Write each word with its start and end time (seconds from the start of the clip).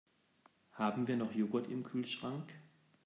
Haben 0.71 1.07
wir 1.07 1.15
noch 1.15 1.31
Joghurt 1.31 1.69
im 1.69 1.83
Kühlschrank? 1.83 2.51